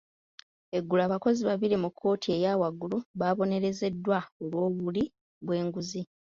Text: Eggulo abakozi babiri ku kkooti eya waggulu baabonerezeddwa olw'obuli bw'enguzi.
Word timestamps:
Eggulo 0.77 1.01
abakozi 1.07 1.41
babiri 1.49 1.75
ku 1.83 1.89
kkooti 1.93 2.27
eya 2.37 2.59
waggulu 2.61 2.97
baabonerezeddwa 3.19 4.19
olw'obuli 4.43 5.03
bw'enguzi. 5.45 6.01